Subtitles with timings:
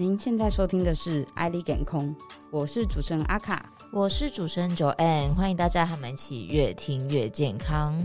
[0.00, 2.14] 您现在收听的是《爱丽感空》，
[2.52, 7.98] 我是主持人阿卡，我是主持人 Joanne，欢迎大家和我们一起越听越健康。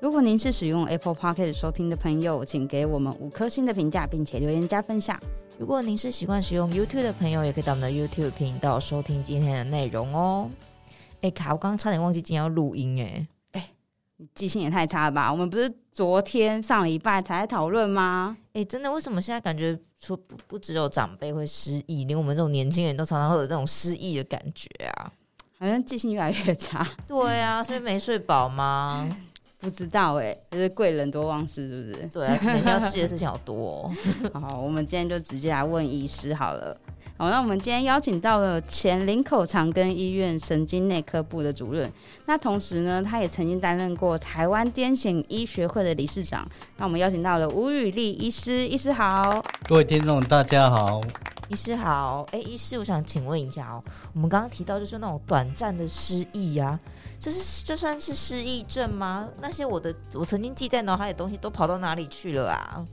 [0.00, 5.18] 如果您是使用 Apple Podcast 收听的朋友，请给我们五颗星的评价，并且留言加分享。
[5.58, 10.48] 如果您是习惯使用 YouTube 的朋友，也可以到我们的 YouTube 频道收听今天的内容哦。
[11.22, 13.26] 哎，卡，我刚刚差点忘记今天要录音哎。
[14.36, 15.32] 记性也太差了吧！
[15.32, 18.36] 我们不是昨天上礼拜才在讨论吗？
[18.52, 25.12] 哎，真的，为什么现在感觉说不不只有长辈会失忆，连我们这种年轻人都常常会有这种失忆的感觉啊？
[25.58, 26.86] 好像记性越来越差。
[27.06, 29.16] 对啊，所以没睡饱吗？
[29.60, 32.06] 不知道哎、欸，就是贵人多忘事，是不是？
[32.06, 33.92] 对啊，每天要记的事情好多、哦。
[34.40, 36.74] 好，我们今天就直接来问医师好了。
[37.20, 41.92] 好，那我们今天邀请到了前林口长庚医院神经内科部的主任，
[42.24, 46.48] 那同时呢，他也曾经担任过台湾癫痫医学会的理事长。
[46.78, 49.44] 那我们邀请到了吴宇立医师，医师好。
[49.68, 50.98] 各位听众大家好，
[51.50, 52.26] 医师好。
[52.32, 53.84] 哎，医师，我想请问一下哦，
[54.14, 56.80] 我们刚刚提到就是那种短暂的失忆呀、啊，
[57.20, 59.28] 这是这算是失忆症吗？
[59.42, 62.86] 那些我的我曾经记在脑海的东西都跑到哪里去了啊？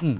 [0.00, 0.18] 嗯，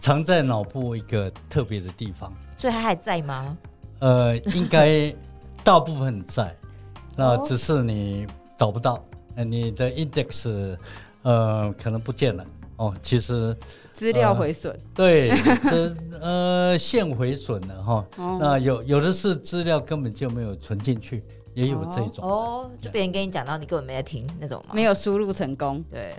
[0.00, 2.32] 藏在脑部一个特别的地方。
[2.66, 3.56] 所以他还在吗？
[4.00, 5.14] 呃，应该
[5.62, 6.52] 大部分在，
[7.14, 9.04] 那只是你找不到，
[9.36, 10.76] 呃，你的 index
[11.22, 12.44] 呃可能不见了
[12.78, 12.92] 哦。
[13.00, 13.56] 其实
[13.92, 15.30] 资料毁损，呃，对，
[15.62, 18.04] 这呃线毁损了哈。
[18.16, 21.22] 哦，那有有的是资料根本就没有存进去，
[21.54, 24.74] 也有这种哦，就别人跟你讲到你根本没在听那种吗？
[24.74, 26.16] 没有输入成功，对。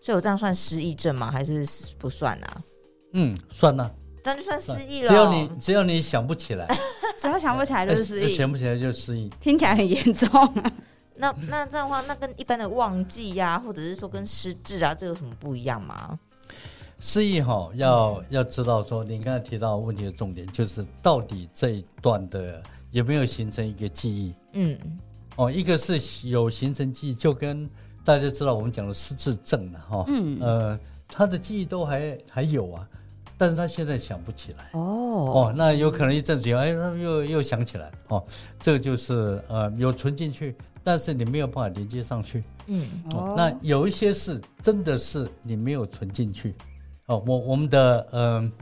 [0.00, 1.30] 所以我这样算失忆症吗？
[1.30, 1.64] 还是
[1.96, 2.62] 不算啊？
[3.12, 3.88] 嗯，算啊。
[4.24, 5.08] 那就算失忆了。
[5.08, 6.66] 只要你只要你想不起来，
[7.20, 8.34] 只要想不起来就是失忆。
[8.34, 10.72] 想不起来就是失忆，听起来很严重啊。
[11.16, 16.18] 那那这样的话，那跟一般的忘记呀、啊，或者是说跟失智啊，这有什么不一样吗？
[16.98, 24.34] 失忆哈，要要知道说，你刚才提到问题的重点就是，到底这一段的有没有形成一个记忆？
[24.54, 24.78] 嗯，
[25.36, 27.68] 哦，一个是有形成记忆，就跟
[28.04, 30.04] 大家知道我们讲的失智症了哈。
[30.08, 32.88] 嗯，呃，他的记忆都还还有啊。
[33.36, 34.70] 但是他现在想不起来。
[34.72, 34.80] 哦。
[34.80, 37.90] 哦，那有可能一阵子以后，哎，又又想起来。
[38.08, 38.24] 哦，
[38.58, 42.86] 这就是呃有存进去，但是你没有办法连接上去，嗯。
[43.14, 46.54] 哦，那有一些是真的是你没有存进去。
[47.06, 48.52] 哦，我我们的嗯嗯、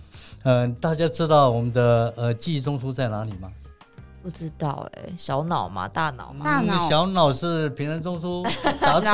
[0.42, 3.52] 呃呃，大家知道我们的呃记忆中枢在哪里吗？
[4.22, 5.88] 不知道哎、欸，小脑吗？
[5.88, 6.44] 大脑吗？
[6.44, 6.88] 大脑。
[6.88, 8.46] 小脑是平衡中枢，
[8.80, 9.10] 答错。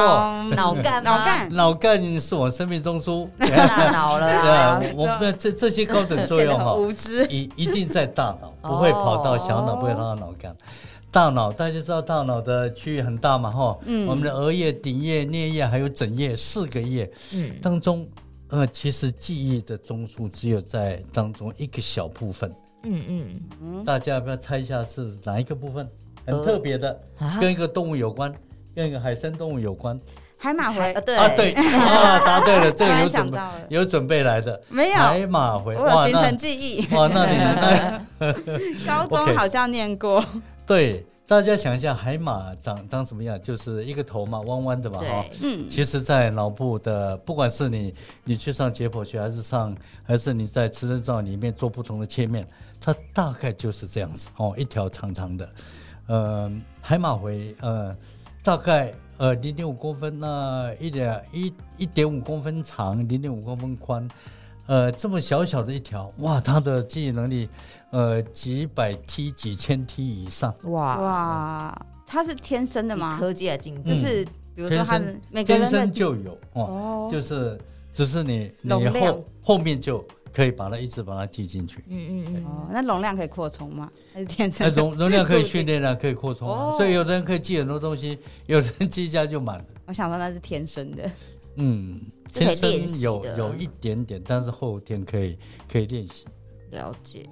[0.55, 3.27] 脑干，脑干，脑干是我生命中枢。
[3.39, 4.79] 大脑了啊！
[4.79, 6.77] 对，我们这这些高等作用哈，
[7.31, 10.55] 一一定在大脑，不会跑到小脑，不会跑到脑干。
[11.11, 13.79] 大脑大家知道，大脑的区域很大嘛哈。
[13.87, 14.07] 嗯。
[14.07, 18.07] 我们的额叶、顶叶、颞叶还有枕叶四个叶，嗯，当中
[18.51, 22.55] 呃，其实记忆的中枢只有在当中一个小部分。
[22.85, 25.89] 嗯嗯嗯，大家要不要猜一下是哪一个部分？
[26.27, 27.01] 很特别的，
[27.41, 28.33] 跟一个动物有关，
[28.75, 29.99] 跟一个海生动物有关。
[30.37, 33.39] 海马回啊，对啊，对啊，答对了，这个 有准备，
[33.71, 34.63] 有准备来的。
[34.69, 36.87] 没有海马回，我有形成记忆。
[36.95, 37.39] 哇，那你
[38.87, 40.25] 高中好像念过。
[40.65, 43.41] 对，大家想一下，海马长长什么样？
[43.43, 45.25] 就是一个头嘛，弯弯的嘛，哈。
[45.43, 45.69] 嗯。
[45.69, 49.75] 其实，在脑部的，不管是你你去上解剖学，还是上，
[50.05, 52.47] 还是你在磁振造里面做不同的切面。
[52.81, 55.53] 它大概就是这样子哦，一条长长的，
[56.07, 56.51] 呃，
[56.81, 57.95] 海马回，呃，
[58.43, 64.09] 大概呃零点五公分，那一点一一点五公分长，零点五公分宽，
[64.67, 67.49] 呃，这么小小的一条，哇，它的记忆能力，
[67.91, 71.01] 呃，几百 T 几千 T 以上，哇。
[71.01, 73.19] 哇，它是天生的吗？
[73.19, 74.25] 科技的进步，就是
[74.55, 75.01] 比如说它
[75.31, 77.61] 每个人天生就有哦，就是
[77.93, 80.03] 只是你你后后面就。
[80.33, 81.85] 可以把它一直把它记进去。
[81.89, 82.45] 嗯嗯嗯。
[82.45, 83.91] 哦，那容量可以扩充吗？
[84.13, 84.73] 还是天生？
[84.75, 86.77] 容容量可以 训练啊，可以扩充啊。
[86.77, 89.65] 所以有的人可以记很多东西，有人记一下就满了。
[89.87, 91.11] 我想说那是天生的。
[91.57, 92.01] 嗯，
[92.33, 95.37] 天生有有一点点，但是后天可以
[95.71, 96.27] 可以练习。
[96.71, 97.27] 了解。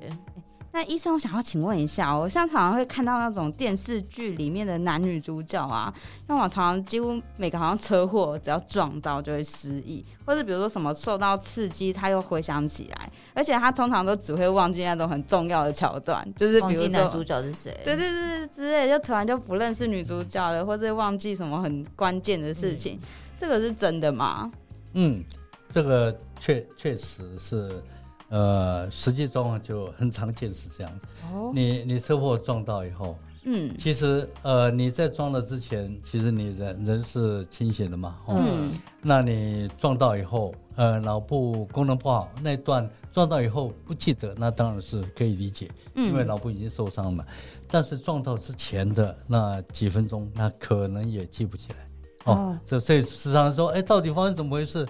[0.77, 5.91] 那医生，我想要请问一下，我像常常会看到那种电视剧里面的男女主角啊，
[6.27, 23.09] 那我常常几乎每个好像车祸，只要撞到就会失忆，或者比如说什么受到刺激，他又回想起来，而且他通常都只会忘记那种很重要的桥段，就是比如说男主角是谁，对对对之类，就突然就不认识女主角了，或者忘记什么很关键的事情，嗯、
[23.39, 24.53] 这个是真的吗？
[24.93, 25.25] 嗯，
[25.71, 27.83] 这个确确实是。
[28.29, 31.07] 呃，实际中就很常见是这样子。
[31.33, 47.25] 哦，你你车祸撞到以后，嗯，其实呃，你在撞了之前，其实你人人是清醒的嘛，哦、嗯，那你撞到以后，呃，脑部功能不好，那段撞到以后不记得，那当然是可以理解，嗯，因为脑部已经受伤了嘛。
[47.69, 51.89] 但是撞到之前的那几分钟，那可能也记不起来，
[52.25, 54.85] 哦，这、哦、所以时常说，哎，到底发生怎么回事？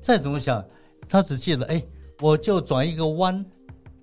[0.00, 0.62] 再怎么想，
[1.08, 1.82] 他只记得，哎，
[2.22, 3.44] 我就转一个弯。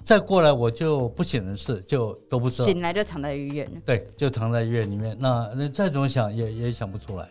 [0.04, 2.68] 再过来我就不省人事，就都不知道。
[2.68, 3.70] 醒来就躺在医院。
[3.86, 5.16] 对，就躺在医院里面。
[5.20, 7.26] 那那再怎么想也也想不出来。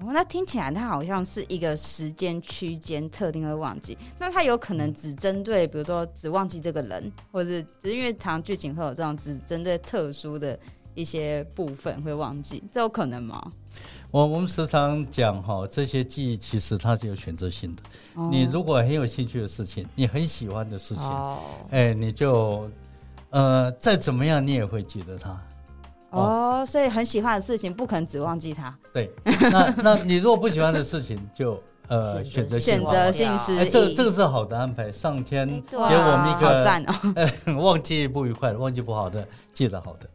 [0.00, 3.96] 哦，那听起来它好像是一个时间区间特定会忘记。
[4.18, 10.58] 那它有可能只针对，比如说只忘记这个人，或者是就是因为常剧情会有这种只针对特殊的
[10.98, 13.40] 一些部分会忘记，这有可能吗？
[14.10, 17.82] 我我们时常讲哈，这些记忆其实它是有选择性的。
[18.14, 21.38] 哦、你如果很有兴趣的事情，你很喜欢的事情，哦、
[21.70, 22.68] 哎，你就
[23.30, 25.30] 呃再怎么样，你也会记得它。
[26.10, 28.76] 哦，哦，所以很喜欢的事情，不可能只忘记它。
[28.92, 29.12] 对，
[29.52, 33.58] 那那你如果不喜欢的事情，就呃选择选择性失忆。
[33.58, 36.84] 哎，这这个是好的安排，上天给我们一个、哎啊好赞
[37.46, 40.08] 哦、 忘记不愉快的，忘记不好的，记得好的。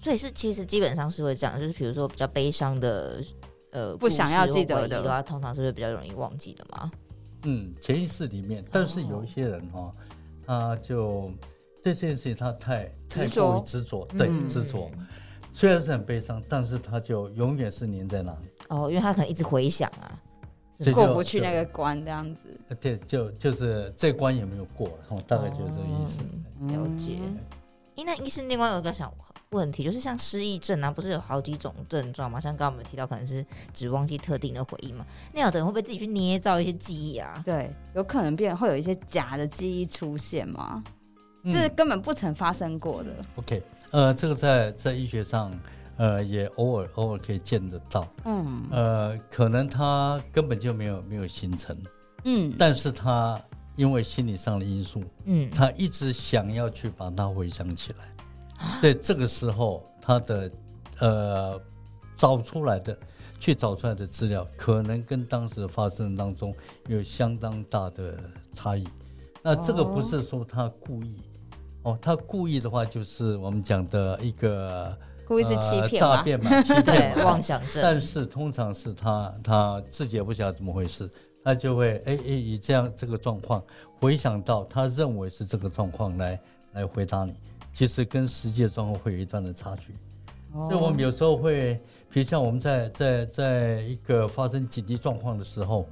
[0.00, 3.22] 所以是其实基本上是会这样，就是比如说比较悲伤的，
[3.70, 6.90] 呃，不想要记得的话，通常是不是比较容易忘记的嘛？
[7.42, 9.94] 嗯，潜意识里面，但是有一些人哈、哦，
[10.46, 11.30] 他就
[11.82, 14.90] 对这件事情他太太过于执着，对执着，
[15.52, 18.48] 虽然是很悲伤，但是他就永远是黏在那里。
[18.70, 20.18] 哦，因为他可能一直回想啊，
[20.94, 22.74] 过不去那个关这样子。
[22.80, 26.22] 对，就就是这关也没有过，哦，大概就是这个意思。
[26.60, 27.18] 哦、了解。
[27.96, 29.12] 哎，那医生另外有一个想。
[29.50, 32.38] 问题就是像失忆症啊，不是有好几种症状吗？
[32.38, 33.44] 像刚刚我们提到，可能是
[33.74, 35.04] 只忘记特定的回忆嘛。
[35.32, 37.42] 那有的人会不会自己去捏造一些记忆啊？
[37.44, 40.84] 对，有可能变会有一些假的记忆出现吗？
[41.42, 43.10] 嗯、就是根本不曾发生过的。
[43.34, 43.60] OK，
[43.90, 45.50] 呃，这个在在医学上，
[45.96, 48.06] 呃，也偶尔偶尔可以见得到。
[48.26, 51.76] 嗯，呃，可能他根本就没有没有形成。
[52.22, 53.40] 嗯，但是他
[53.74, 58.09] 因为心理上的因素，嗯，他一直想要去把它回想起来。
[58.80, 60.50] 在这个时候，他的
[60.98, 61.60] 呃
[62.16, 62.96] 找出来的，
[63.38, 66.54] 去找出来的资料，可能跟当时发生当中
[66.86, 68.18] 有相当大的
[68.52, 68.86] 差异。
[69.42, 71.22] 那这个不是说他故意
[71.82, 74.94] 哦，他故意的话就是我们讲的一个
[75.26, 77.82] 故意是欺骗、诈骗嘛，欺骗妄想症。
[77.82, 81.10] 但是通常是他他自己也不晓得怎么回事，
[81.42, 83.62] 他就会哎哎以这样这个状况
[83.98, 86.38] 回想到他认为是这个状况来
[86.74, 87.34] 来回答你。
[87.72, 89.94] 其实跟实际的状况会有一段的差距，
[90.52, 91.74] 所以我们有时候会，
[92.10, 95.88] 比如像我们在在在一个发生紧急状况的时候，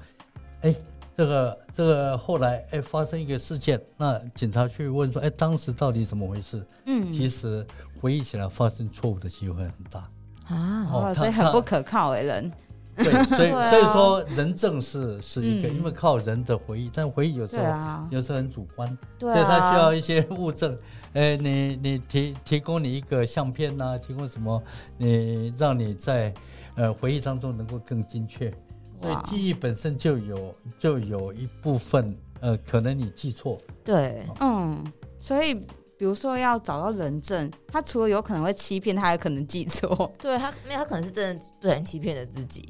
[0.62, 0.74] 哎，
[1.14, 6.66] 这个这个后来哎发生一个事件，那警察去问说，哎，当时到底怎么回事？
[6.86, 7.66] 嗯，其实
[8.00, 10.00] 回忆起来发生错误的机会很大
[10.46, 12.52] 啊，哦，所以很不可靠哎人。
[12.98, 17.64] 对，所以 所以说人证是是一个，因为靠人的回忆，但回忆有时候
[18.10, 18.86] 有时候很主观，
[19.20, 20.76] 所以他需要一些物证。
[21.14, 24.62] 哎，你你提提供你一个相片呐，提供什么？
[24.96, 26.34] 你让你在
[26.74, 28.52] 呃回忆当中能够更精确。
[29.00, 33.56] 所以记忆本身就有就有一部分呃，可能你记错。
[33.84, 34.84] 对，嗯，
[35.20, 35.64] 所以
[35.98, 40.10] 比如说要找到人证，他除了有可能会欺骗，他还可能记错。
[40.18, 42.62] 对他，没有他可能是真的不然欺骗了自己。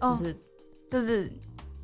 [0.00, 0.36] 就是、哦、
[0.88, 1.32] 就是，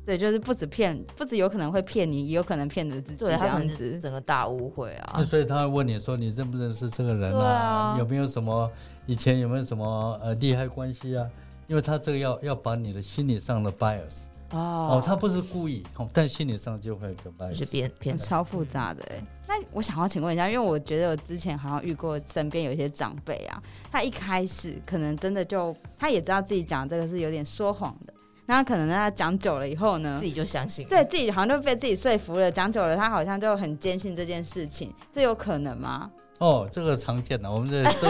[0.05, 5.15] 对，就是不止骗，不止有可能会骗你，也有可能骗着自己这样子，整个大误会啊。
[5.17, 7.45] 那所以他会问你说，你认不认识这个人啊？
[7.45, 8.71] 啊有没有什么
[9.05, 11.27] 以前有没有什么呃利害关系啊？
[11.67, 19.23] 因为他这个要要把你的心理上的 bias 哦，哦，他不是故意，但心理上就会有个 bias，是变变超复杂的哎。
[19.47, 28.13] 那我想要请问一下，因为我觉得我之前好像遇过身边有一些长辈啊，他一开始可能真的就他也知道自己讲这个是有点说谎的，
[28.45, 32.51] 那可能他讲久了以后呢，自己就相信，对自己好像就被自己说服了。
[32.51, 36.09] 讲久了，他好像就很坚信这件事情，这有可能吗？
[36.39, 38.09] 哦，这个常见的，我们这 这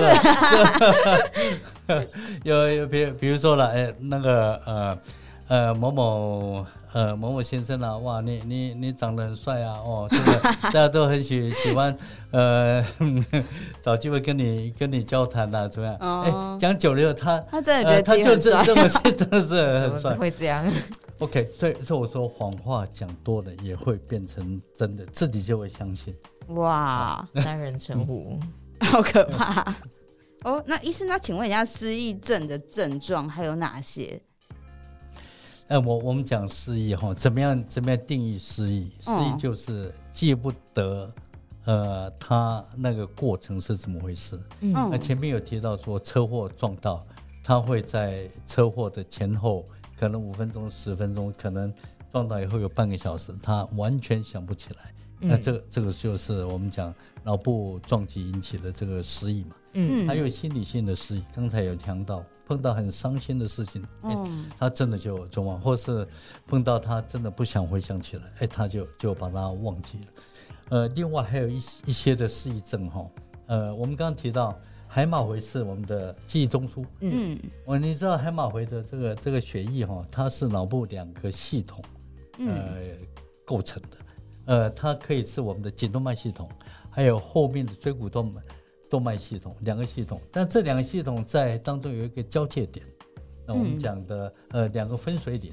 [1.88, 2.07] 个
[2.45, 4.98] 有有比比如说了，哎，那个呃。
[5.51, 11.93] 呃，某某呃某某先生啊，哇，你你你长得很帅啊，哦，这个 大家都很喜喜欢，
[12.31, 12.81] 呃，
[13.81, 15.98] 找机会跟你跟你交谈啊，怎么样？
[16.00, 20.65] 哎、哦，讲久了以后，他他真的觉得他就是这么真的是很 帅，会这样？
[21.20, 26.15] OK，所以所以我说谎话讲多了也会变成真的，自己就会相信。
[26.55, 28.39] 哇，三人成虎，
[28.79, 29.75] 好可怕！
[30.46, 34.22] 哦，那医生，那请问一下，失忆症的症状还有哪些？
[35.72, 38.92] 哎，我我们讲失忆哈，怎么样怎么样定义失忆？
[39.00, 41.10] 失忆就是记不得
[41.63, 44.38] 呃，他那个过程是怎么回事？
[44.60, 47.06] 嗯，那前面有提到说车祸撞到，
[47.42, 49.66] 他会在车祸的前后
[49.98, 51.74] 可能五分钟、十分钟，可能
[52.12, 54.94] 撞到以后有半个小时，他完全想不起来。
[55.22, 59.56] 嗯、那这个这个就是我们讲脑部撞击引起的这个失忆嘛。
[59.72, 62.22] 嗯，还有心理性的失忆，刚才有讲到。
[62.51, 64.13] 碰到很伤心的事情，哎，
[64.58, 66.05] 他真的就就忘，或是
[66.46, 70.05] 碰到他真的不想回想起来，哎，他就就把它忘记了。
[70.67, 73.10] 呃，另外还有一一些的失忆症哈，
[73.46, 81.81] 呃，我们刚刚提到海马回是我们的记忆中枢，嗯，我你知道海马回的这个这个血液哈，它是脑部两个系统
[82.38, 82.75] 呃
[83.46, 83.98] 构成的，
[84.43, 86.50] 呃，它可以是我们的颈动脉系统，
[86.89, 88.41] 还有后面的椎骨动脉。
[88.91, 92.86] 动脉系统两个系统，但这两个系统在当中有一个交界点，
[93.48, 95.50] 那我们讲的呃两个分水岭，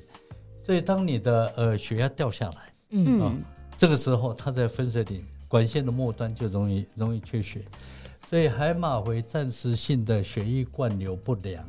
[0.61, 3.21] 所以当你的呃血压掉下来，嗯。
[3.21, 3.33] 啊，
[3.77, 7.65] 这个时候它在分水岭管线的末端就容易容易缺血，
[8.27, 11.65] 所以海马回暂时性的血液灌流不良，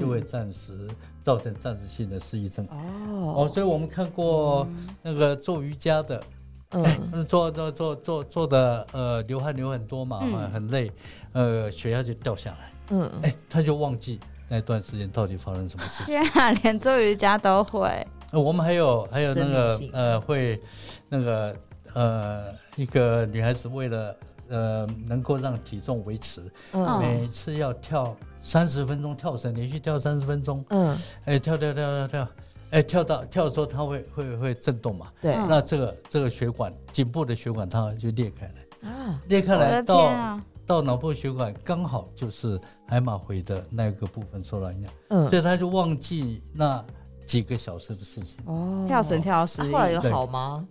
[0.00, 0.88] 就会暂时
[1.20, 2.66] 造成暂时性的失忆症。
[2.68, 3.44] 哦。
[3.44, 4.66] 哦，所以我们看过
[5.02, 6.24] 那个做瑜伽的。
[6.72, 10.90] 嗯，做做做做做的，呃，流汗流很多嘛，嗯、很累，
[11.32, 12.72] 呃，血压就掉下来。
[12.90, 16.06] 嗯，哎，他就忘记那段时间到底发生什么事情。
[16.06, 17.88] 天啊，连做瑜伽都会。
[18.30, 20.60] 呃、我们还有还有那个呃，会
[21.08, 21.56] 那个
[21.94, 24.16] 呃，一个女孩子为了
[24.48, 30.64] 呃能够让体重维持，嗯、每次要跳三十分钟跳绳，连续跳三十分钟。
[30.68, 32.28] 嗯，哎，跳跳跳跳跳。
[32.70, 35.08] 哎，跳到跳的时候，它会会会震动嘛？
[35.20, 35.34] 对。
[35.48, 44.92] 那这个这个血管，颈部的血管，它就裂开来啊，裂开来到、啊、到脑部血管，刚好就是海马回的那个部分受到影响。
[45.08, 45.28] 嗯。
[45.28, 46.84] 所以他就忘记那
[47.26, 48.38] 几个小时的事情。
[48.46, 48.84] 哦。
[48.86, 50.66] 跳绳跳十，后来有好吗？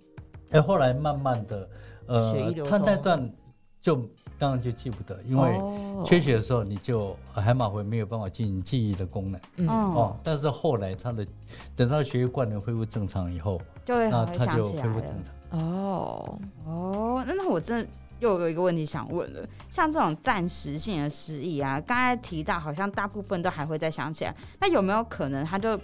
[0.51, 1.69] 哎，后来慢慢的，
[2.07, 3.29] 呃，他那段
[3.81, 4.01] 就。
[4.39, 9.41] 当然就记不得，因为缺血的时候你就海马回没有办法进行记忆的功能。
[9.57, 11.27] 嗯哦，但是后来他的
[11.75, 15.59] 等到血液灌流恢复正常以后，对，那他就恢复正常。
[15.59, 17.87] 哦哦，那那我真的
[18.19, 25.77] 又有一个问题想问了，像这种暂时性的失忆啊，刚才提到好像大部分都还会再想起来，那有没有可能他就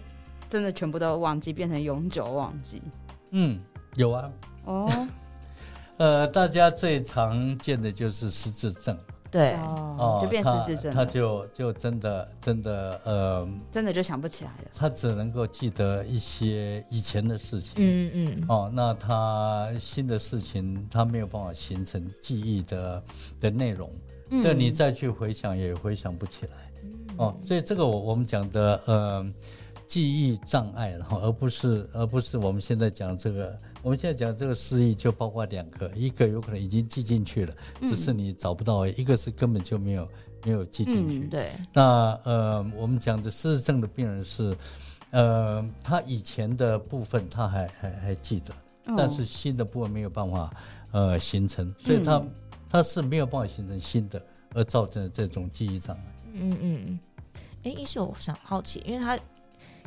[0.47, 2.81] 真的全部都忘记，变成永久忘记？
[3.31, 3.59] 嗯，
[3.95, 4.31] 有啊。
[4.63, 5.07] 哦。
[5.97, 8.97] 呃，大家最常见的就是失智症，
[9.31, 23.03] 对，哦，就变失智症，他就就真的真的呃，真的就想不起来了，他只能够记得一些以前的事情，嗯嗯，哦，那他新的事情他没有办法形成记忆的
[23.39, 23.89] 的内容，
[24.41, 26.51] 所以你再去回想也回想不起来，
[27.15, 29.25] 哦，所以这个我我们讲的呃
[29.87, 33.57] 记忆障碍，然后而不是而不是我们现在讲这个。
[33.85, 40.09] 我们现在讲这个失忆就包括两个，一个有可能已经记进去了，只是你找不到；一个是根本就没有
[40.43, 41.27] 没有记进去。
[41.27, 41.51] 对。
[41.71, 44.57] 那呃，我们讲的失智症的病人是，
[45.11, 48.51] 呃，他以前的部分他还还还记得，
[48.97, 50.51] 但是新的部分没有办法
[50.91, 52.19] 呃形成，所以他
[52.67, 54.19] 他是没有办法形成新的，
[54.55, 56.03] 而造成这种记忆障碍。
[56.33, 56.99] 嗯嗯嗯。
[57.65, 59.15] 哎，医师，我想好奇，因为他。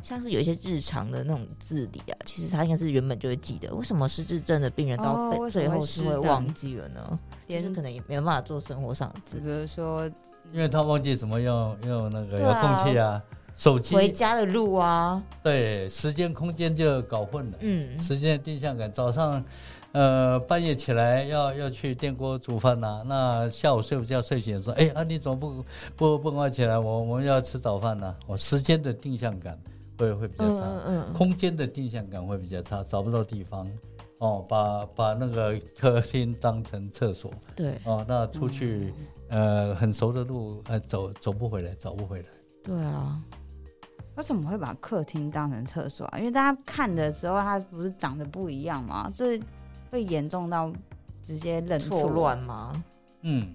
[0.01, 3.73] 像是有一些日常的那种自理啊，其实他应该是原本就会记得。
[3.75, 7.19] 为什么失智症的病人到最后是会忘记了呢？
[7.47, 10.05] 其实可能也没有办法做生活上的自理，比如说，
[10.51, 13.23] 因为他忘记怎么用用那个遥控器啊，啊
[13.55, 17.57] 手机回家的路啊，对，时间空间就搞混了。
[17.59, 19.43] 嗯，时间的定向感，早上
[19.91, 25.65] 呃半夜起来要要去电锅煮饭呐、啊，那下午睡午觉睡醒说，哎啊你怎么不
[25.97, 26.77] 不不快起来？
[26.77, 28.15] 我我们要吃早饭呐、啊。
[28.27, 29.59] 我时间的定向感。
[29.99, 33.69] 会会比较差，嗯嗯、空间的定向感会比较差，找不到地方，
[34.19, 38.93] 哦，把把那个客厅当成厕所，对，哦，那出去，
[39.27, 42.27] 嗯、呃，很熟的路，呃，走走不回来，找不回来。
[42.63, 43.13] 对啊，
[44.15, 46.17] 为什么会把客厅当成厕所啊？
[46.17, 49.11] 因为大家看的时候，它不是长得不一样吗？
[49.13, 49.39] 这
[49.91, 50.71] 会严重到
[51.23, 52.83] 直接认错乱吗？
[53.21, 53.53] 嗯。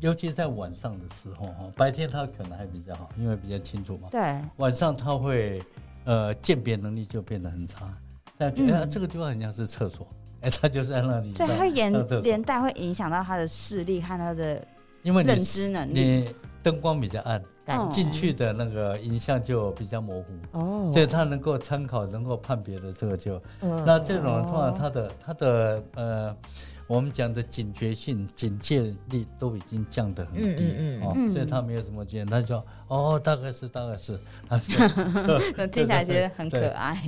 [0.00, 4.08] 尤其在晚上的时候哈，白天他可能还比较好，因为比较清楚嘛。
[4.10, 4.40] 对。
[4.58, 5.60] 晚上他会，
[6.04, 7.92] 呃，鉴别能力就变得很差。
[8.36, 10.06] 在、嗯欸、这个地方很像是厕所，
[10.40, 11.32] 哎、欸，他就是在那里。
[11.32, 14.64] 对，他连连带会影响到他的视力和他的
[15.02, 16.00] 认知能力。
[16.00, 17.42] 你灯光比较暗，
[17.90, 20.28] 进去的那个影像就比较模糊。
[20.52, 20.90] 哦。
[20.92, 26.36] 所以他能够参考、能够判别的这个就，哦、那这种人通常他的他的呃。
[26.88, 34.18] 我们讲的警觉性、警戒力都已经降得很低，嗯嗯，嗯哦，所以他没有什么经验，他就说哦，大概是，大概是，
[34.48, 34.66] 他就
[35.68, 37.00] 听起来其实很可爱。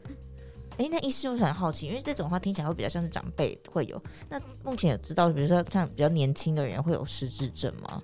[0.76, 4.00] 哎，那医师我很好奇，因为这种话听起来会比较像是长辈会有。
[4.28, 8.02] 那目前有知道，比如说像比较年轻的人会有失智症吗？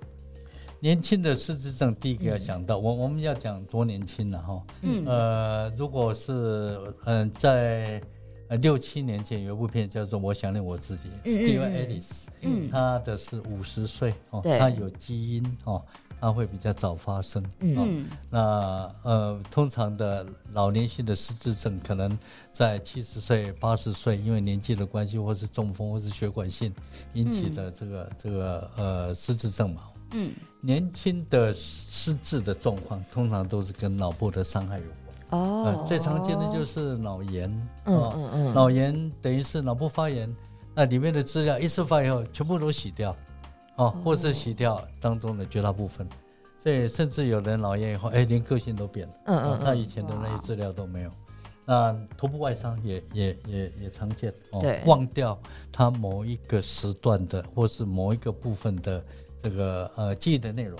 [0.79, 4.63] 年轻的失智症，第一个要想到，嗯、我我们要讲多年轻了哈。
[4.81, 5.05] 嗯。
[5.05, 6.33] 呃，如果是
[7.05, 8.01] 嗯、呃、在
[8.53, 15.83] 呃六七年前有一部片叫做《我想念我自己》，Steve Ellis，嗯，他的是五十岁哦，他有基因哦。
[16.21, 22.17] 他会比较早发生，嗯，哦、那呃，通常的老年性的失智症可能
[22.49, 26.73] 在七十岁、八十岁，因为年纪的关系，或是中风，或是血管性
[27.11, 29.81] 引起的这个、嗯、这个呃失智症嘛，
[30.11, 30.31] 嗯，
[30.61, 35.02] 年轻的失智的状况通常都是跟脑部的伤害有关，
[35.33, 37.49] 哦、呃，最常见的就是脑炎，
[37.85, 40.33] 嗯嗯嗯，脑炎等于是脑部发炎，
[40.73, 43.15] 那里面的资料一次发以后全部都洗掉。
[43.75, 46.07] 哦，或是洗掉当中的绝大部分，
[46.61, 49.13] 所以甚至有人脑炎以后，哎，连个性都变了。
[49.25, 51.11] 嗯嗯，他以前的那些资料都没有。
[51.65, 54.31] 那头部外伤也也也也常见。
[54.51, 55.35] 哦，对，忘掉
[55.71, 59.03] 他某一个时段的，或是某一个部分的
[59.39, 60.79] 这个呃记忆的内容，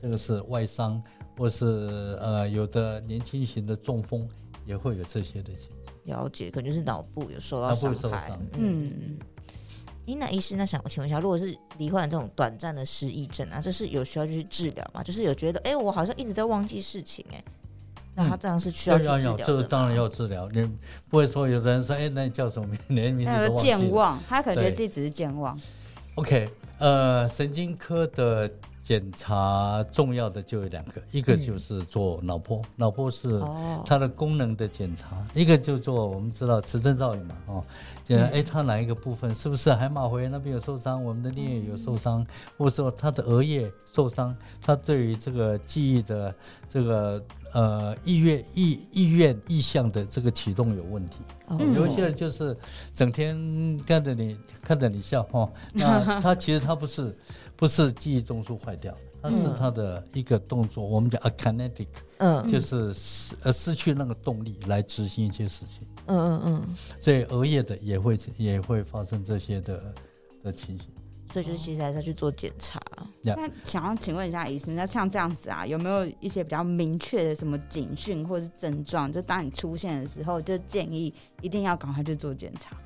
[0.00, 1.02] 这个是外伤，
[1.36, 4.28] 或是呃有的年轻型的中风
[4.64, 5.70] 也会有这些的情形。
[6.04, 7.96] 了解，可能就是脑部有受到伤害。
[7.96, 8.40] 脑部受伤。
[8.54, 9.18] 嗯。
[10.04, 15.02] 伊娜医师，那想请问一下，如果是罹患这种短暂的失忆症啊，这是有需要去治疗吗？
[15.02, 17.44] 就是有觉得，哎、欸，我好像一直在忘记事情、欸，哎，
[18.14, 20.64] 那他这样是需要去治疗这个当然要治疗，你
[21.08, 22.78] 不会说有的人说，哎、欸，那你叫什么名？
[22.90, 23.78] 连名字都忘记了。
[23.78, 25.58] 健忘，他可能觉得自己只是健忘。
[26.14, 28.48] OK，呃，神经科的。
[28.86, 33.42] 检查重要的就有两个，一个就是做脑波，脑波是
[33.84, 37.64] 它的功能的检查；一个就做我们知道磁振造影嘛，哦，
[38.04, 40.28] 检查哎，它哪一个部分是不是海马回？
[40.28, 42.24] 那边有受伤，我们的颞叶有受伤，
[42.56, 46.32] 或者说它的额叶受伤，它对于这个记忆的
[46.68, 47.20] 这个
[47.56, 51.20] 呃意愿意意愿意向的这个启动有问题。
[51.74, 52.54] 有一些人就是
[52.92, 53.34] 整天
[53.86, 57.16] 看着你看着你笑哈， 那他其实他不是
[57.56, 61.86] 不是记忆中枢坏掉，他是他的一个动作，我们讲 akinetic，
[62.18, 69.94] 嗯，就是失呃失去那个动力来执行一些事情，嗯嗯嗯，所以额叶的也会也会发生这些的
[70.42, 70.88] 的情形。
[71.32, 72.80] 所以就是其实还是要去做检查。
[73.22, 79.12] 那想要请问一下医生，那像这样子啊，有没有一些比较明确的什么警讯或者是症状？
[79.12, 81.12] 就当你出现的时候，就建议
[81.42, 82.76] 一定要赶快去做检查。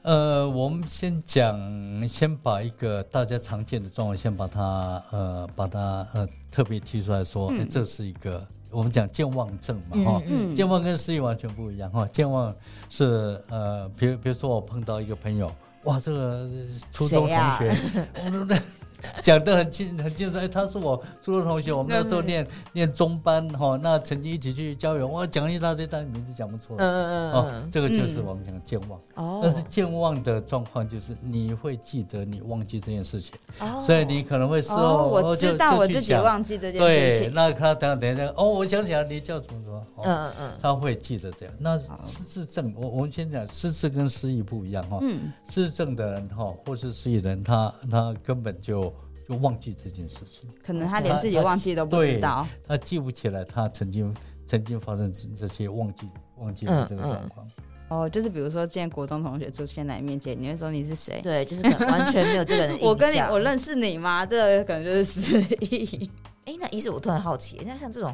[0.00, 12.06] 呃，我们先讲，先把一个大家常见的状况，先把它呃，把它呃特别提出来说，嗯欸、这是一个我们讲健忘症嘛，哈、嗯，健忘跟失忆完全不一样哈。
[12.06, 12.54] 健忘
[12.88, 15.52] 是呃，比如比如说我碰到一个朋友。
[15.86, 16.48] 哇，这个
[16.92, 17.74] 初中同学，
[18.14, 18.60] 我。
[19.22, 41.54] 讲得很清很清楚，哎，他是我初中同学，我们那时候念念中班哈，那曾经一起去郊游，我，讲了一大堆，但名字讲不出来，嗯嗯嗯，哦这个就是我们讲健忘，哦，但是健忘的状况就是你会记得你忘记这件事情，哦，所以你可能会说，我知道我自己忘记这件事情，对，那他等下等下，哦，我想起来你叫什么什么，嗯嗯嗯，他会记得这样。
[41.58, 48.92] 那失智症，我我们先讲失智跟失忆不一样哈，嗯，失智症的人哈，或是失忆人，他他根本就。
[49.28, 54.14] 就忘记这件事情，可能他连自己忘记都不知道，他，他记不起来他曾经
[54.46, 56.08] 曾经发生这些忘记
[56.38, 57.46] 忘记的这个状况。
[57.46, 57.62] 嗯嗯。
[57.88, 61.20] 哦，就是比如说，见国中同学出现在你面前，你会说你是谁？
[61.22, 62.78] 对，就是完全没有这个人。
[62.82, 64.26] 我跟你，我认识你吗？
[64.26, 66.10] 这个可能就是失忆。
[66.46, 68.12] 哎、欸，那医师，我突然好奇，那像这种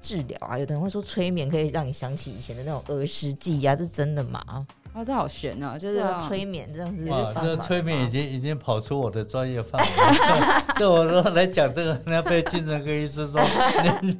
[0.00, 4.66] 治疗啊，有的人会说催眠可以让你想起以前的那种儿时记忆啊，是真的吗？
[4.94, 7.10] 哦，这好悬哦，就是催眠这样子。
[7.10, 9.88] 哇，这催眠已经已经跑出我的专业范围。
[10.78, 13.40] 对我说来讲这个，人家被精神科医师说，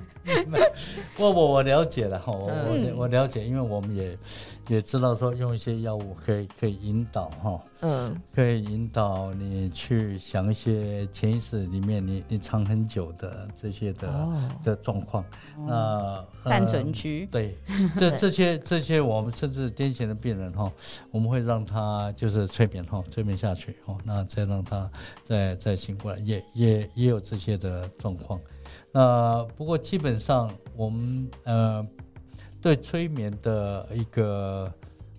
[1.17, 4.19] 不不，我了解了哈，我我我了解，因为我们也。
[4.69, 15.25] 也知道说用一些药物可以可以引导哈，嗯，可以引导你去想一些潜意识里面你你藏很久的这些的、哦、的状况，
[15.67, 17.29] 那暂存区。
[17.31, 17.57] 对，
[17.95, 20.73] 这这些这些我们甚至癫痫的病人哈，
[21.11, 24.91] 我们会让他就是催眠哈，催眠下去哦，那再让他
[25.23, 28.41] 再再醒过来，也也也有这些的状况，
[28.93, 31.87] 那不过基本上我们呃。
[32.65, 34.73] 对催眠的一个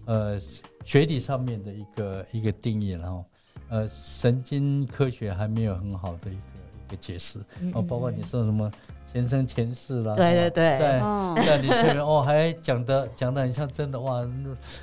[0.05, 0.39] 呃
[0.84, 3.23] 学理上面的一个一个定义，然后
[3.69, 6.39] 呃神经科学还没有很好的一个
[6.88, 7.38] 一个解释，
[7.71, 8.71] 哦，包括你说什么
[9.11, 11.01] 前生前世啦，对对对，在
[11.45, 14.27] 在你催眠哦，还讲的讲的很像真的哇，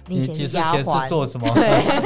[0.07, 1.47] 你几世前是做什么？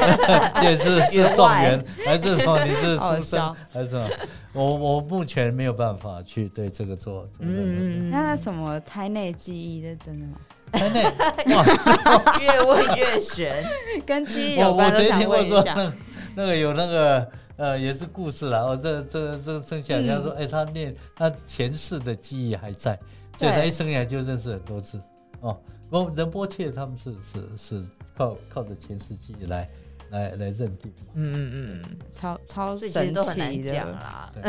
[0.62, 4.09] 也是 是状元还是说你是书生还是什么？
[4.52, 7.29] 我我目前没有办法去对这个做。
[7.38, 10.33] 嗯，那什么胎内记忆的真的吗？
[10.72, 11.05] 胎内？
[11.55, 13.64] 哇，越问越玄，
[14.05, 14.90] 跟记忆有关。
[14.90, 15.92] 我我之前听过说，那
[16.35, 18.61] 那个有那个呃，也是故事啦。
[18.61, 22.99] 哦，这这这生下来，人家说，哎，他念他前世的记忆还在，
[23.35, 25.01] 所以他一生下来就认识很多次。
[25.40, 25.59] 哦，
[25.90, 27.83] 我仁波切他们是是是
[28.16, 29.71] 靠靠着前世记忆来
[30.11, 30.92] 来来认定。
[31.14, 34.33] 嗯嗯嗯，超超神奇都很难讲啦。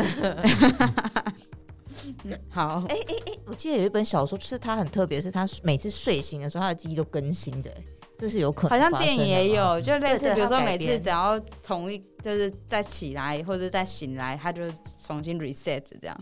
[2.50, 7.70] 好，哎哎哎，我记得有一本小说，就是他很特别，是他每次睡醒的时候，他的记忆都更新的，
[8.18, 8.70] 这是有可能。
[8.70, 14.62] 好像电影也有，就类似，比如说每次只要同一，就是再起来或者再醒来，他就
[15.00, 16.20] 重新 reset 这样。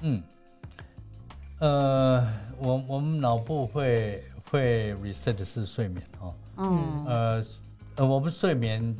[0.00, 0.22] 嗯，
[1.60, 2.26] 呃，
[2.58, 7.44] 我我们脑部会会 reset 的是睡眠哈，嗯，呃
[7.96, 8.96] 呃，我们睡眠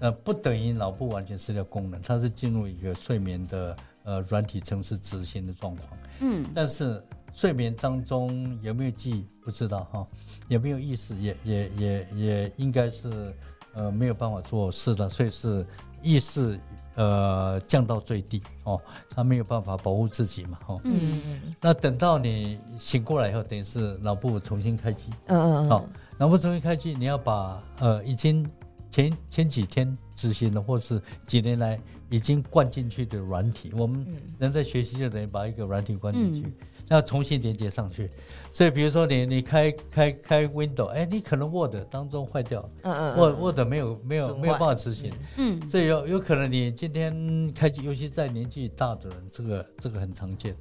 [0.00, 3.76] 呃不等于脑部完全失掉功能，它是进入一个睡眠的。
[4.04, 5.86] 呃，软体层次执行的状况，
[6.20, 10.06] 嗯，但是睡眠当中有没有记忆不知道哈，
[10.48, 13.34] 有没有意识也也也也应该是
[13.74, 15.66] 呃没有办法做事的，所以是
[16.02, 16.58] 意识
[16.96, 25.88] 呃降到最低哦，他没有办法保护自己嘛，哦，嗯嗯，那等到你醒过来以后，等于是脑部重新开机，嗯嗯嗯，好，
[26.18, 28.48] 脑部重新开机，你要把呃已经
[28.90, 31.78] 前前几天执行的或是几年来。
[32.10, 34.06] 已经灌进去的软体，我们
[34.38, 36.50] 人在学习就等于把一个软体灌进去，
[36.88, 38.10] 要、嗯、重新连接上去。
[38.50, 50.54] 所以，比如说你你开开开 Windows，哎，你可能 Word 当中坏掉，嗯嗯，Word Word 没有没有没有办法执行，嗯，所以有有可能你今天开机，尤其在年纪大的人，这个这个很常见。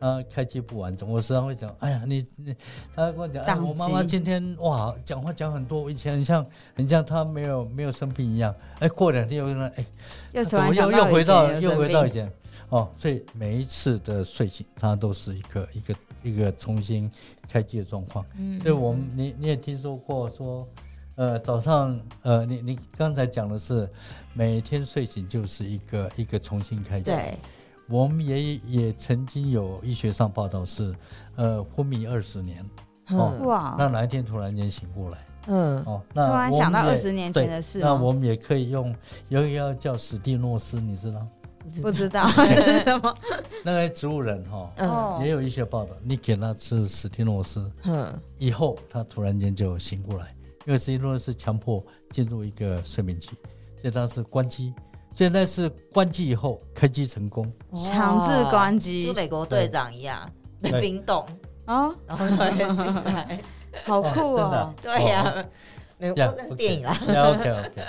[0.00, 2.54] 啊开机不完整，我时常会讲，哎呀，你你，
[2.94, 9.84] 他跟我讲，哎，我妈妈今天哇，讲话讲很多，以前很像很像她没有没有生病一样，哎，过两天又跟他，哎，
[10.34, 12.32] 又怎么又又回到又回到以前，
[12.68, 17.10] 哦，所以每一次的睡醒，它都是一个一个一个重新
[17.48, 18.24] 开机的状况。
[18.36, 20.66] 嗯，所以我们你你也听说过说，
[21.16, 23.88] 呃，早上呃，你你刚才讲的是
[24.34, 27.06] 每天睡醒就是一个一个重新开机。
[27.10, 27.36] 对。
[27.90, 30.94] 我们也也曾经有医学上报道是，
[31.36, 32.62] 呃，昏迷二十年，
[33.08, 38.94] 哦，哇，那哪一天突然间醒过来，嗯，哦，那突然想到二十年前的事，那我们也可以用
[39.30, 41.26] 有一个叫史蒂诺斯，你知道？
[41.82, 42.28] 不知道。
[42.46, 43.14] 是什么？
[43.64, 50.34] 那个植物人哈，嗯，也有一些报道，你给他吃史蒂诺斯，嗯，以后他突然间就醒过来，
[50.66, 53.30] 因为史蒂诺斯强迫进入一个睡眠期，
[53.76, 54.72] 所以他是关机。
[55.12, 60.30] 现在是关机以后开机成功，强制关机，就美国队长一样
[60.62, 61.26] 的冰冻。
[61.64, 62.26] 啊，然后
[62.74, 63.40] 醒来，
[63.84, 64.72] 好酷哦！
[64.80, 65.44] 对呀，
[65.98, 66.96] 美国电影啦。
[67.02, 67.86] OK OK，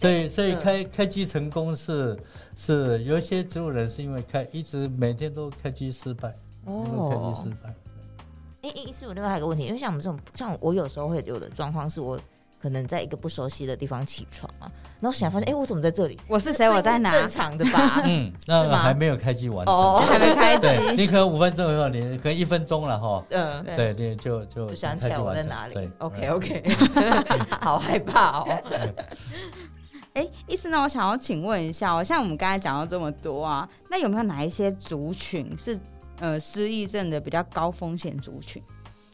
[0.00, 2.18] 所以所以开开机成功是
[2.56, 6.34] 是有一些植物人是因为开一直每天都开机失败，
[6.64, 7.74] 哦，开机失败。
[8.62, 12.18] 哎哎，是我另外还有一个问题，因为像我们这种像我有时候会有的状况是我。
[12.62, 16.20] 可能在一个不熟悉的地方起床啊，然后醒来发现，哎，我怎么在这里？
[16.28, 16.68] 我是谁？
[16.68, 17.10] 我在哪？
[17.10, 18.02] 正常的吧？
[18.04, 20.94] 嗯，那还没有开机完哦，还没开 机。
[20.94, 23.24] 你可能五分钟以后，你可能一分钟了哈。
[23.30, 25.72] 嗯，对对，就就想起来我在哪里。
[25.72, 26.62] 对，OK OK，
[27.62, 28.46] 好害怕哦。
[30.14, 35.78] 哎，医师，那我想要请问一下，像我们刚才讲到这么多啊，那有没有哪一些族群是
[36.18, 38.62] 呃失忆症的比较高风险族群？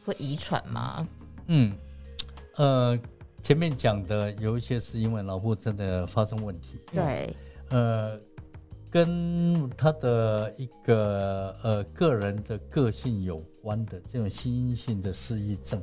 [0.05, 1.07] 会遗传吗？
[1.47, 1.77] 嗯，
[2.57, 2.99] 呃。
[3.43, 7.33] 前面讲的有一些是因为脑部真的发生问题，对，
[7.69, 8.19] 呃，
[8.91, 15.81] 跟他的一个呃个人的个性有关的这种心因性的失忆症，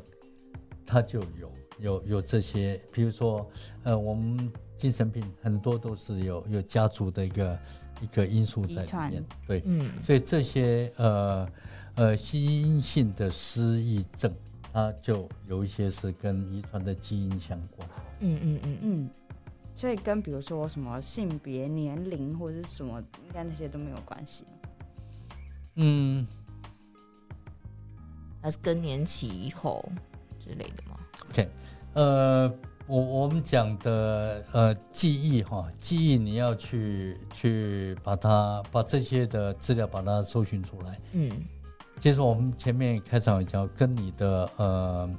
[0.86, 3.50] 他就有有有这些，比如说
[3.84, 7.60] 呃，我们精神病很多都是有有家族的一个
[8.02, 11.50] 一个因素在里面，对，嗯，所以这些呃
[11.96, 14.32] 呃基因性的失忆症。
[14.76, 17.88] 它就有一些是跟遗传的基因相关，
[18.22, 19.10] 嗯嗯嗯嗯，
[19.76, 24.46] 所以跟比如说什么性别、年龄或者是什么，应该那些都没有关系。
[25.76, 26.26] 嗯，
[28.42, 29.88] 还是更年期以后
[30.40, 31.48] 之类的吗？OK，
[31.94, 32.52] 呃，
[32.86, 41.32] 我我们讲的呃记忆哈，记忆你要去去把它把这些的资料把它搜寻出来，嗯。
[42.00, 45.10] 其实我们前面开场有讲，跟你的呃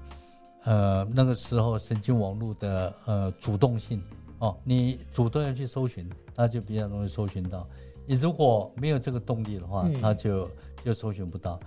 [0.65, 4.03] 呃那个时候神经网络的呃主动性
[4.41, 7.67] 哦，你主动要去搜寻，那就比较容易搜寻到。
[8.05, 10.51] 你如果没有这个动力的话，它就
[10.85, 11.59] 就搜寻不到。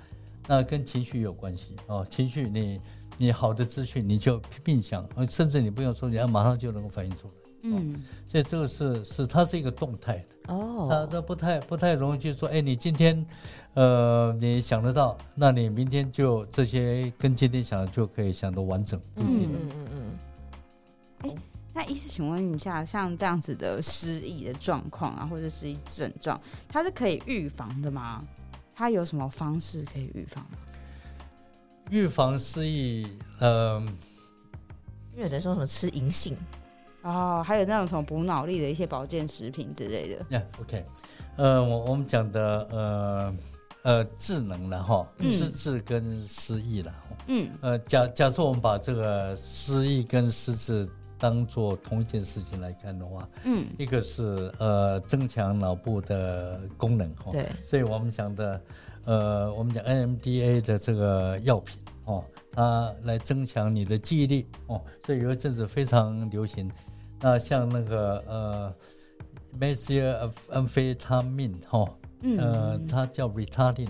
[0.46, 2.80] 那跟情绪有关系哦，情绪你
[3.18, 7.34] 你好的资讯你就拼命想，甚至你不用说，你要，马上就能够反映出来。
[7.64, 13.26] 嗯，所以这个是是它是一个动态的哦，它都不太不太容易去说，哎，你今天
[13.74, 19.02] 呃你想得到，那你明天就这些跟今天想的就可以想得完整。
[19.16, 20.20] 嗯嗯嗯。
[21.24, 21.36] 哎，
[21.74, 28.24] 那医师，请问一下，像这样子的失忆的状况啊，或者失忆症状，它是可以预防的吗？
[28.76, 30.58] 它有什么方式可以预防吗？
[31.90, 33.08] 预防失忆，
[33.40, 33.80] 呃，
[35.14, 36.36] 因为有的说什么吃银杏，
[37.02, 40.26] 哦，还有那种什么补脑力的一些保健食品之类的。
[40.30, 40.86] 呀、yeah,，OK，
[41.38, 43.36] 呃，我我们讲的呃
[43.84, 46.94] 呃智能了哈，失智跟失忆了，
[47.28, 58.62] 嗯，呃，假假设我们把这个失忆跟失智当做同一件事情来看的话，嗯，一个是呃增强脑部的功能哈，对，所以我们讲的。
[59.08, 66.70] 呃，我们讲 NMDA 的这个药品哦，它来增强你的记忆力哦，所以有一阵子非常流行。
[67.22, 68.76] 那像那个呃
[69.58, 71.90] ，methamphetamine 哈，
[72.38, 73.88] 呃，它叫 Retardin，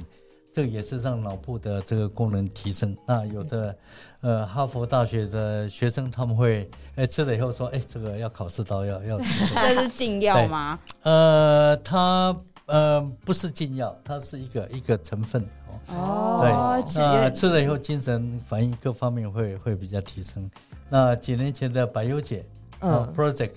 [0.51, 2.95] 这个也是让脑部的这个功能提升。
[3.07, 3.75] 那有的
[4.21, 9.17] 呃，哈佛大学的学生他们会哎吃了以后说，哎，这个要考试到要要。
[9.65, 10.77] 这是禁药吗？
[11.01, 12.37] 呃，它。
[12.67, 15.41] 呃，不是禁药，它是一个一个成分
[15.87, 16.37] 哦。
[16.39, 16.51] 对，
[16.95, 20.49] 那吃了以后精神反应各方面会会比较提升。
[20.89, 22.45] 那几年前的百优解，
[22.81, 23.53] 嗯，Project，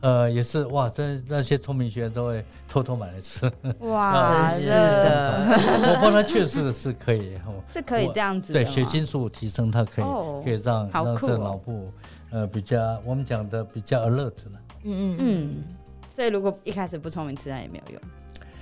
[0.00, 3.50] 呃，也是哇，这那些聪明学员都会偷偷买来吃。
[3.80, 5.46] 哇， 真的，
[5.90, 7.38] 我帮他确实是可以，
[7.70, 8.52] 是可以这样子。
[8.52, 10.04] 对，血清素提升，它可以
[10.42, 11.92] 可以让让这脑部
[12.30, 14.60] 呃比较我们讲的比较 alert 了。
[14.84, 15.64] 嗯嗯嗯。
[16.14, 18.00] 所以如果一开始不聪明吃，那也没有用。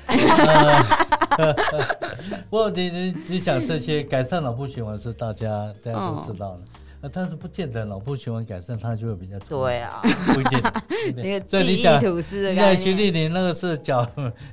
[2.51, 6.61] 不过你你你想这些改善脑部循环是大家大家都知道的，
[7.01, 10.61] 呃，但是不见得脑部循环改善它就会比较对啊，不一定。
[11.17, 14.07] 那个记忆吐司的概念，在徐丽玲那个是脚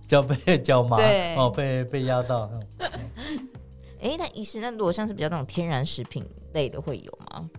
[0.08, 0.98] 脚被脚麻
[1.36, 2.50] 哦，被被压到。
[4.02, 7.50] 哎，那医师，那如果像是比较那种天然食品类的会有吗？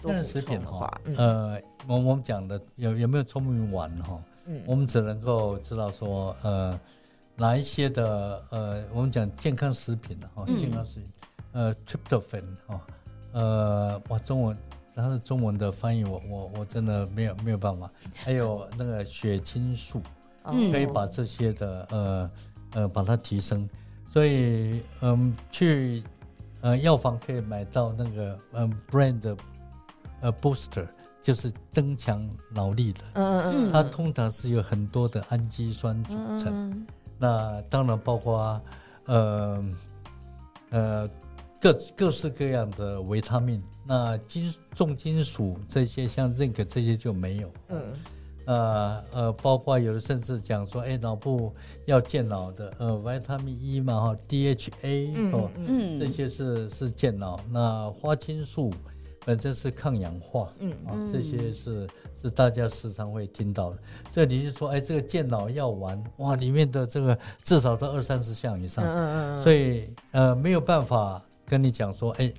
[0.00, 4.16] 天然食品的话，呃，我我们讲的有有没有聪明丸哈？
[4.46, 6.78] 嗯，我们只能够知道说，呃。
[7.36, 11.08] 哪一些的呃，我们讲健康食品的哈，健康食品，
[11.52, 12.80] 呃，tryptophan 哈，
[13.32, 14.56] 呃，哇，中文
[14.94, 17.90] 它的中文的翻译我我我真的没有没有办法。
[18.14, 20.00] 还有那个血清素，
[20.44, 22.30] 可以把这些的呃
[22.74, 23.68] 呃把它提升。
[24.06, 26.04] 所以嗯，去
[26.60, 29.36] 呃药房可以买到那个嗯 brain 的
[30.20, 30.86] 呃 booster，
[31.20, 33.00] 就是增强脑力的。
[33.14, 36.86] 嗯嗯，它通常是有很多的氨基酸组成。
[37.18, 38.60] 那当然包括，
[39.06, 39.64] 呃，
[40.70, 41.10] 呃，
[41.60, 43.62] 各各式各样的维他命。
[43.86, 47.50] 那金重金属这些，像 zinc 这些就没有。
[47.68, 47.80] 嗯。
[48.46, 51.50] 呃呃，包括有的甚至讲说，哎，脑部
[51.86, 57.40] 要健脑的，呃，维他命 E 嘛，哈，DHA 哦，嗯，这些是是健脑。
[57.50, 58.70] 那花青素。
[59.24, 63.78] 本身是抗氧化，嗯啊，这些是是大家时常会听到的。
[64.10, 69.40] 所以你是说，哎，这个健脑药丸，哇，里面的这个至少都二三十项以上，嗯嗯嗯。
[69.40, 72.32] 所以呃，没有办法跟你讲说，哎，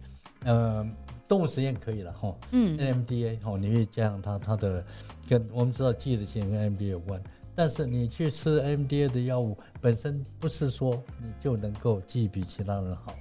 [0.43, 0.87] 呃，
[1.27, 4.85] 动物实验可以了哈，嗯，NMDA 哈，你可以加上它它的
[5.27, 7.19] 跟我们知道记忆的性跟 NMDA 有关，
[7.55, 13.15] 但是你去吃 NMDA 的药物本身不是说你就能够记忆比其他人好，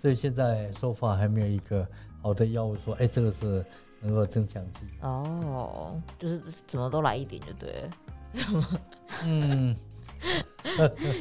[0.00, 1.84] 所以现在说法还没有一个。
[2.22, 3.64] 好的药物说，哎，这个是
[4.00, 7.90] 能够增强剂哦，就是怎么都来一点就对了，
[8.32, 8.80] 什么？
[9.24, 9.76] 嗯，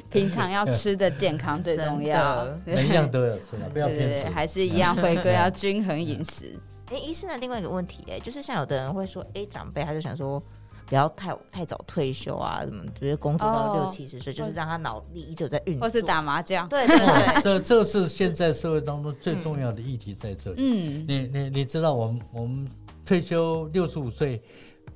[0.09, 6.59] 平常要吃的健康最重要，每一样都要吃嘛，不要偏食，还是一样回归要均衡饮食。
[6.87, 10.41] 哎，医生的另外一个问题，哎，就是像有的人会说，哎，长辈他就想说。
[10.87, 12.81] 不要太太早退休啊，什么？
[12.97, 16.67] 比如工作到六七十岁，就是让他脑力依旧在运作，或是打麻将。
[16.69, 20.55] 对对对，这这是现在社会当中最重要的议题在这里。
[20.59, 22.65] 嗯，你你你知道，我们我们
[23.05, 24.41] 退休六十五岁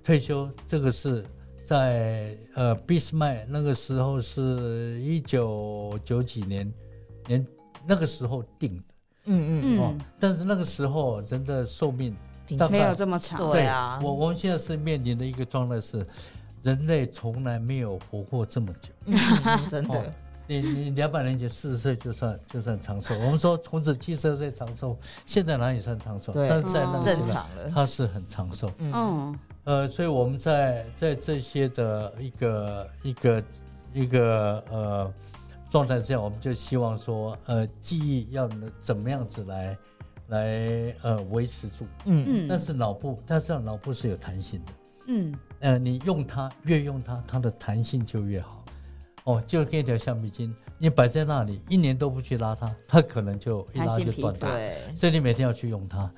[0.02, 1.26] 退休，这个是
[1.62, 6.74] 在呃俾斯麦那个时候是一九九几年
[7.28, 7.46] 年
[7.86, 8.84] 那个时候定的。
[9.26, 10.02] 嗯嗯嗯。
[10.18, 12.16] 但是那个时候人的寿命。
[12.70, 14.00] 没有这么长，对啊。
[14.04, 16.06] 我我们现在是面临的一个状态是，
[16.62, 20.00] 人类从来没有活过这么久， 嗯、真的。
[20.00, 20.04] 哦、
[20.48, 26.34] 你你两百年前四十岁就算就算长寿，我们说孔子七十岁长寿，现在哪里算长寿？
[26.34, 28.70] 对但是在那个正常了，他是很长寿。
[28.80, 33.44] 嗯，呃，所以我们在在这些的一个一个
[33.94, 35.14] 一个呃
[35.70, 39.78] 状态之下，我们就希望说，呃，记忆要能怎么样子来。
[40.32, 42.26] 来呃维持住，嗯。
[42.28, 44.72] 嗯，但是脑部，但是脑部是有弹性的，
[45.08, 48.66] 嗯，呃，你用它越用它，它的弹性就越好。
[49.26, 54.50] 哦，就跟一条橡皮筋，你摆在那里一年都不去拉它，它可能就一拉就断掉。
[54.50, 56.12] 对，所以你每天要去用它。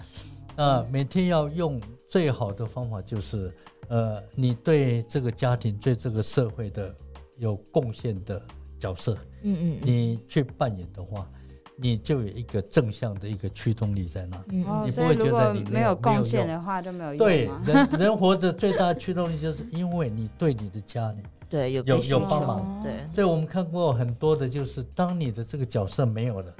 [0.56, 3.54] 那、呃、每天要用最好的方法就是，
[3.90, 6.96] 呃，你对这个家庭、对这个社会的
[7.38, 8.42] 有贡献的
[8.80, 11.30] 角色，嗯嗯，你去扮演的话，
[11.76, 14.42] 你就有一个正向的一个驱动力在那。
[14.48, 17.18] 你不会觉得你没有贡献的话就没有用。
[17.18, 21.18] 对，人 人活着最大的驱动力就是因为你对你的家里
[21.50, 22.82] 对有有有帮忙。
[22.84, 26.54] 对，所以我们看过很多的，就是当你的这个角色没有了，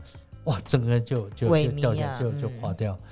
[0.46, 2.94] 哇，整个人就就就掉下，就就垮掉。
[2.94, 3.10] 嗯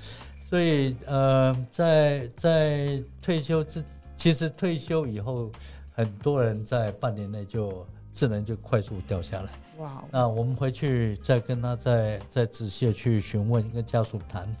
[0.52, 3.82] 所以，呃，在在退休之，
[4.18, 5.50] 其实退休以后，
[5.92, 9.48] 很多人在半年内就智能就快速掉下来。
[9.82, 14.56] 哇那我们回去再跟他再再仔细去询问，跟家属谈，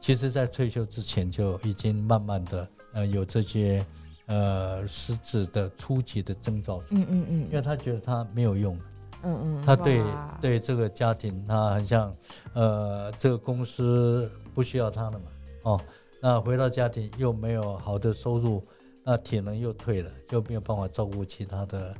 [0.00, 3.86] 其实，在退休之前就已经慢慢的呃有这些
[4.26, 6.82] 呃失智的初级的征兆。
[6.90, 7.40] 嗯嗯嗯。
[7.46, 8.76] 因为他觉得他没有用。
[9.22, 9.62] 嗯嗯。
[9.64, 10.02] 他对
[10.40, 12.14] 对这个家庭，他很像
[12.52, 15.24] 呃这个公司不需要他了嘛。
[15.62, 15.80] 哦，
[16.20, 18.62] 那回到家庭又没有好的收入，
[19.04, 21.94] 那体能又退了，又没有办法照顾其他的，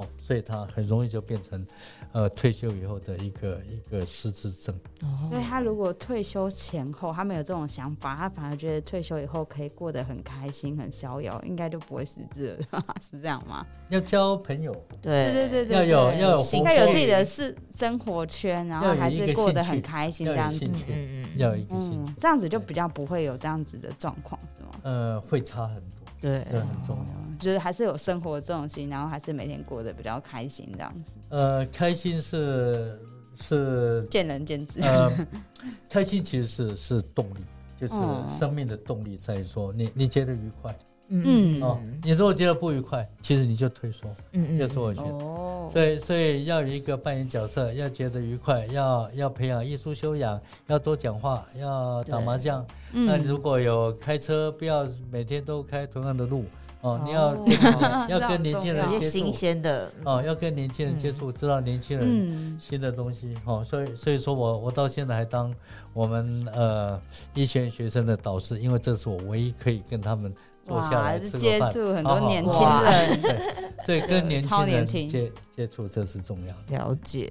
[0.00, 1.66] 哦，所以他很容易就变成，
[2.12, 4.78] 呃，退休以后的一个一个失智症。
[5.28, 13.66] 所以他如果退休前后他没有这种想法，他反而觉得退休以后可以过得很开心、很逍遥，应该就不会失智了， 是这样吗？
[13.88, 20.64] 要交朋友，对对对对，要有要有，应该有自己的是生活圈，然后还是过得很开心这样子。
[20.88, 24.70] 嗯嗯，要有一个兴趣，嗯，这样子就比较不会有这样子的状况，是吗？
[24.82, 31.12] 呃，会差很多，对，这很重要，就是还是有生活重心，然后还是每天过得比较开心这样子。
[31.30, 33.00] 呃，开心是
[33.36, 34.80] 是 见仁见智。
[34.82, 35.10] 呃，
[35.88, 37.40] 开心其实是是动力，
[37.76, 37.94] 就是
[38.38, 40.76] 生命的动力在于说你你觉得愉快。
[41.12, 52.64] 嗯哦，你如果觉得不愉快，其实你就退缩，嗯嗯，就是我觉得，哦、所以所以要有一个扮演角色，要觉得愉快，要要培养艺术修养，要多讲话，要打麻将。
[52.92, 56.44] 对那如果有开车，不要每天都开同样的路
[56.80, 57.00] 哦，哦。
[57.04, 59.90] 你要跟要跟年轻人 接触，新鲜的。
[60.04, 63.64] 哦，要跟年轻人接触，嗯、知道年轻人新的东西哦。
[63.64, 65.52] 所以所以说我我到现在还当
[65.92, 67.00] 我们呃
[67.34, 70.32] 医学院学生的导师，因为这是我唯一可以跟他们。
[70.66, 76.76] 坐下来吃个饭，接触很多年轻人， 对，所以跟年轻人接接触这是重要的。
[76.76, 77.30] 了解。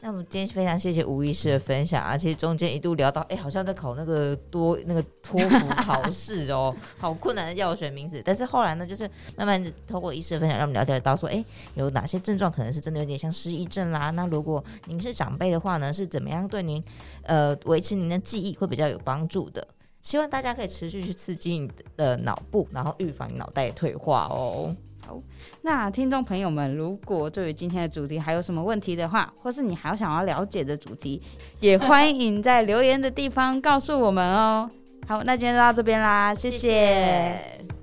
[0.00, 2.14] 那我们今天非常谢谢吴医师的分享啊！
[2.14, 8.20] 其实中间一度聊到，哎，好像在考那个多那个托福 考试哦，好困难的药学名字。
[8.22, 11.42] 但是后来呢，就是慢慢透过医师的分享，让我们了解到说，哎，
[11.74, 14.10] 有哪些症状可能是真的有点像失忆症啦？
[14.10, 16.84] 那如果您是长辈的话呢，是怎么样对您
[17.22, 19.66] 呃维持您的记忆会比较有帮助的？
[20.04, 24.76] 希望大家可以持续去刺激你的脑部，然后预防脑袋退化哦。
[25.06, 25.18] 好，
[25.62, 31.22] 那听众朋友们，如果对于今天的主题还有什么问题的话，或是你还有想要了解的主题，
[31.58, 34.70] 也欢迎在留言的地方告诉我们哦。
[35.08, 36.58] 好，那今天就到这边啦，谢谢。
[36.58, 37.73] 谢谢。